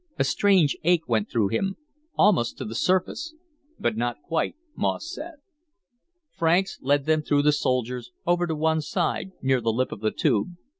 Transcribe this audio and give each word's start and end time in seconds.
A 0.17 0.23
strange 0.23 0.75
ache 0.83 1.07
went 1.07 1.29
through 1.29 1.49
him. 1.49 1.77
"Almost 2.15 2.57
to 2.57 2.65
the 2.65 2.73
surface." 2.73 3.35
"But 3.79 3.95
not 3.95 4.19
quite," 4.23 4.55
Moss 4.75 5.07
said. 5.07 5.33
Franks 6.31 6.79
led 6.81 7.05
them 7.05 7.21
through 7.21 7.43
the 7.43 7.51
soldiers, 7.51 8.11
over 8.25 8.47
to 8.47 8.55
one 8.55 8.81
side, 8.81 9.33
near 9.43 9.61
the 9.61 9.71
lip 9.71 9.91
of 9.91 9.99
the 9.99 10.09
Tube. 10.09 10.55